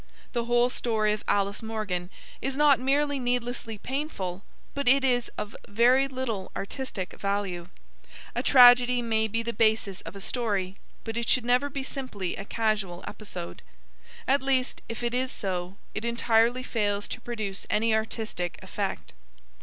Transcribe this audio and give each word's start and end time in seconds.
The 0.33 0.45
whole 0.45 0.71
story 0.71 1.13
of 1.13 1.23
Alice 1.27 1.61
Morgan 1.61 2.09
is 2.41 2.57
not 2.57 2.79
merely 2.79 3.19
needlessly 3.19 3.77
painful, 3.77 4.41
but 4.73 4.87
it 4.87 5.03
is 5.03 5.29
of 5.37 5.55
very 5.67 6.07
little 6.07 6.51
artistic 6.55 7.13
value. 7.19 7.67
A 8.33 8.41
tragedy 8.41 9.03
may 9.03 9.27
be 9.27 9.43
the 9.43 9.53
basis 9.53 10.01
of 10.01 10.15
a 10.15 10.19
story, 10.19 10.77
but 11.03 11.17
it 11.17 11.29
should 11.29 11.45
never 11.45 11.69
be 11.69 11.83
simply 11.83 12.35
a 12.35 12.45
casual 12.45 13.03
episode. 13.07 13.61
At 14.27 14.41
least, 14.41 14.81
if 14.89 15.03
it 15.03 15.13
is 15.13 15.31
so, 15.31 15.75
it 15.93 16.03
entirely 16.03 16.63
fails 16.63 17.07
to 17.09 17.21
produce 17.21 17.67
any 17.69 17.93
artistic 17.93 18.57
effect. 18.63 19.13